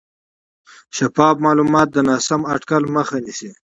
[0.97, 3.51] شفاف معلومات د ناسم اټکل مخه نیسي.